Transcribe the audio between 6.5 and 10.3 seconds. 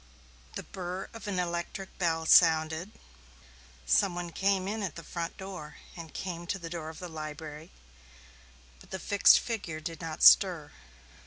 the door of the library, but the fixed figure did not